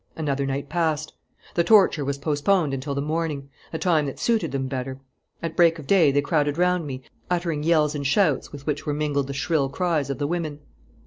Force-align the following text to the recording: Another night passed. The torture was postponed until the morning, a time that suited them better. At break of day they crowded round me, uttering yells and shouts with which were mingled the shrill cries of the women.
Another 0.15 0.47
night 0.47 0.67
passed. 0.67 1.13
The 1.53 1.63
torture 1.63 2.03
was 2.03 2.17
postponed 2.17 2.73
until 2.73 2.95
the 2.95 3.03
morning, 3.03 3.51
a 3.71 3.77
time 3.77 4.07
that 4.07 4.17
suited 4.17 4.51
them 4.51 4.67
better. 4.67 4.99
At 5.43 5.55
break 5.55 5.77
of 5.77 5.85
day 5.85 6.09
they 6.11 6.23
crowded 6.23 6.57
round 6.57 6.87
me, 6.87 7.03
uttering 7.29 7.61
yells 7.61 7.93
and 7.93 8.07
shouts 8.07 8.51
with 8.51 8.65
which 8.65 8.87
were 8.87 8.95
mingled 8.95 9.27
the 9.27 9.33
shrill 9.33 9.69
cries 9.69 10.09
of 10.09 10.17
the 10.17 10.25
women. 10.25 10.61